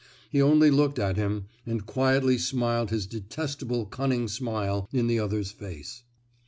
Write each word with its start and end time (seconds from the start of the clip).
He 0.31 0.41
only 0.41 0.71
looked 0.71 0.97
at 0.97 1.15
him, 1.15 1.45
and 1.63 1.85
quietly 1.85 2.39
smiled 2.39 2.89
his 2.89 3.05
detestable 3.05 3.85
cunning 3.85 4.27
smile 4.27 4.89
in 4.91 5.05
the 5.05 5.19
other's 5.19 5.51
face. 5.51 6.01